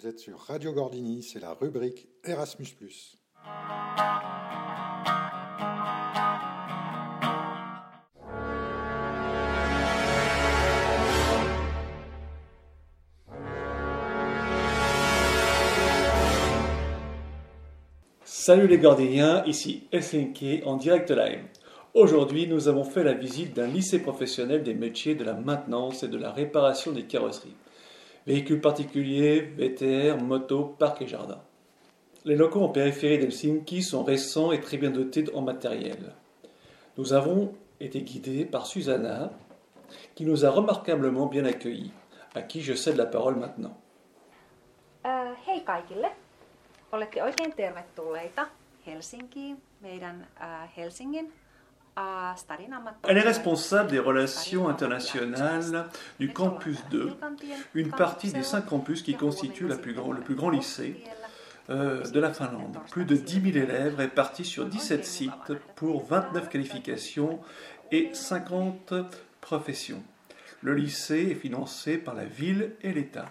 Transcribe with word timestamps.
Vous 0.00 0.08
êtes 0.08 0.18
sur 0.18 0.38
Radio 0.38 0.72
Gordini, 0.72 1.22
c'est 1.22 1.40
la 1.40 1.52
rubrique 1.52 2.08
Erasmus. 2.24 2.68
Salut 18.24 18.68
les 18.68 18.78
Gordiniens, 18.78 19.44
ici 19.44 19.82
SNK 19.92 20.62
en 20.64 20.76
direct 20.76 21.10
live. 21.10 21.44
Aujourd'hui, 21.92 22.46
nous 22.46 22.68
avons 22.68 22.84
fait 22.84 23.04
la 23.04 23.12
visite 23.12 23.54
d'un 23.54 23.66
lycée 23.66 23.98
professionnel 23.98 24.62
des 24.62 24.74
métiers 24.74 25.14
de 25.14 25.24
la 25.24 25.34
maintenance 25.34 26.04
et 26.04 26.08
de 26.08 26.16
la 26.16 26.30
réparation 26.32 26.92
des 26.92 27.04
carrosseries. 27.04 27.56
Véhicules 28.26 28.60
particuliers, 28.60 29.40
VTR, 29.40 30.22
motos, 30.22 30.74
parcs 30.78 31.02
et 31.02 31.06
jardins. 31.06 31.42
Les 32.24 32.36
locaux 32.36 32.60
en 32.60 32.68
périphérie 32.68 33.18
d'Helsinki 33.18 33.82
sont 33.82 34.04
récents 34.04 34.52
et 34.52 34.60
très 34.60 34.76
bien 34.76 34.90
dotés 34.90 35.24
en 35.34 35.40
matériel. 35.40 36.14
Nous 36.98 37.12
avons 37.12 37.52
été 37.80 38.02
guidés 38.02 38.44
par 38.44 38.66
Susanna, 38.66 39.32
qui 40.14 40.26
nous 40.26 40.44
a 40.44 40.50
remarquablement 40.50 41.26
bien 41.26 41.44
accueillis, 41.46 41.92
à 42.34 42.42
qui 42.42 42.60
je 42.60 42.74
cède 42.74 42.96
la 42.96 43.06
parole 43.06 43.36
maintenant. 43.36 43.76
Hei 45.46 45.64
kaikille. 45.64 46.10
Olette 46.92 47.22
oikein 47.22 47.52
tervetulleita 47.52 48.46
Helsinkiin, 48.86 49.62
meidän 49.80 50.26
äh, 50.40 50.76
Helsingin 50.76 51.32
Elle 53.08 53.18
est 53.18 53.22
responsable 53.22 53.90
des 53.90 53.98
relations 53.98 54.68
internationales 54.68 55.88
du 56.18 56.32
campus 56.32 56.78
2, 56.90 57.12
une 57.74 57.90
partie 57.90 58.32
des 58.32 58.42
cinq 58.42 58.66
campus 58.66 59.02
qui 59.02 59.14
constituent 59.14 59.68
le 59.68 59.78
plus 59.78 60.34
grand 60.34 60.50
lycée 60.50 61.02
euh, 61.70 62.02
de 62.02 62.20
la 62.20 62.32
Finlande. 62.32 62.78
Plus 62.90 63.04
de 63.04 63.14
10 63.14 63.52
000 63.52 63.64
élèves 63.64 63.96
répartis 63.96 64.44
sur 64.44 64.66
17 64.66 65.04
sites 65.04 65.52
pour 65.76 66.04
29 66.06 66.48
qualifications 66.48 67.40
et 67.92 68.10
50 68.12 68.94
professions. 69.40 70.02
Le 70.62 70.74
lycée 70.74 71.28
est 71.30 71.34
financé 71.34 71.96
par 71.96 72.14
la 72.14 72.24
ville 72.24 72.72
et 72.82 72.92
l'État. 72.92 73.26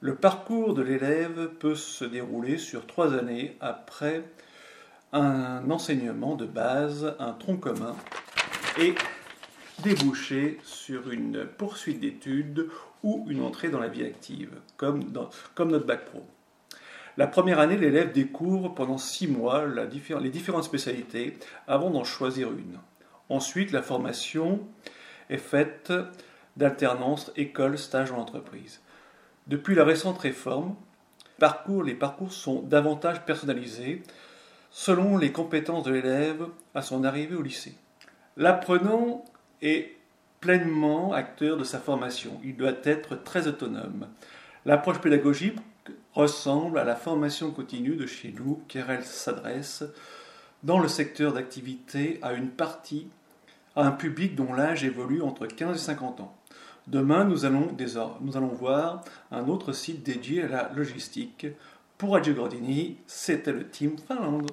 Le 0.00 0.14
parcours 0.14 0.72
de 0.74 0.82
l'élève 0.82 1.48
peut 1.58 1.74
se 1.74 2.04
dérouler 2.04 2.58
sur 2.58 2.86
trois 2.86 3.12
années 3.12 3.56
après 3.60 4.24
un 5.12 5.70
enseignement 5.70 6.36
de 6.36 6.46
base, 6.46 7.14
un 7.18 7.32
tronc 7.32 7.56
commun, 7.56 7.96
et 8.78 8.94
déboucher 9.82 10.58
sur 10.62 11.10
une 11.10 11.46
poursuite 11.46 12.00
d'études 12.00 12.68
ou 13.02 13.26
une 13.28 13.42
entrée 13.42 13.70
dans 13.70 13.80
la 13.80 13.88
vie 13.88 14.04
active, 14.04 14.50
comme, 14.76 15.10
notre 15.12 15.86
bac 15.86 16.04
pro. 16.04 16.24
La 17.16 17.26
première 17.26 17.58
année, 17.58 17.76
l'élève 17.76 18.12
découvre 18.12 18.68
pendant 18.68 18.98
six 18.98 19.26
mois 19.26 19.66
les 19.66 20.30
différentes 20.30 20.64
spécialités 20.64 21.36
avant 21.66 21.90
d'en 21.90 22.04
choisir 22.04 22.50
une. 22.52 22.78
Ensuite, 23.28 23.72
la 23.72 23.82
formation 23.82 24.60
est 25.28 25.38
faite 25.38 25.92
d'alternance 26.56 27.32
école-stage 27.36 28.12
en 28.12 28.18
entreprise. 28.18 28.80
Depuis 29.46 29.74
la 29.74 29.84
récente 29.84 30.18
réforme, 30.18 30.76
les 31.84 31.94
parcours 31.94 32.32
sont 32.32 32.62
davantage 32.62 33.24
personnalisés 33.24 34.02
selon 34.70 35.18
les 35.18 35.32
compétences 35.32 35.84
de 35.84 35.92
l'élève 35.92 36.46
à 36.74 36.82
son 36.82 37.04
arrivée 37.04 37.34
au 37.34 37.42
lycée. 37.42 37.74
L'apprenant 38.36 39.24
est 39.62 39.96
pleinement 40.40 41.12
acteur 41.12 41.56
de 41.56 41.64
sa 41.64 41.78
formation. 41.78 42.40
Il 42.44 42.56
doit 42.56 42.72
être 42.84 43.22
très 43.22 43.46
autonome. 43.46 44.08
L'approche 44.64 45.00
pédagogique 45.00 45.58
ressemble 46.14 46.78
à 46.78 46.84
la 46.84 46.96
formation 46.96 47.50
continue 47.50 47.96
de 47.96 48.06
chez 48.06 48.34
nous, 48.36 48.62
car 48.68 48.90
elle 48.90 49.04
s'adresse 49.04 49.84
dans 50.62 50.78
le 50.78 50.88
secteur 50.88 51.32
d'activité 51.32 52.18
à 52.22 52.32
une 52.32 52.50
partie, 52.50 53.08
à 53.76 53.86
un 53.86 53.92
public 53.92 54.34
dont 54.34 54.52
l'âge 54.52 54.84
évolue 54.84 55.22
entre 55.22 55.46
15 55.46 55.76
et 55.76 55.78
50 55.78 56.20
ans. 56.20 56.34
Demain, 56.86 57.24
nous 57.24 57.44
allons, 57.44 57.68
nous 58.20 58.36
allons 58.36 58.48
voir 58.48 59.04
un 59.30 59.46
autre 59.48 59.72
site 59.72 60.02
dédié 60.02 60.42
à 60.42 60.48
la 60.48 60.72
logistique 60.74 61.46
pour 62.00 62.14
Radio 62.14 62.32
Gordini, 62.32 62.96
c'était 63.06 63.52
le 63.52 63.68
Team 63.68 63.96
Finlande. 64.08 64.50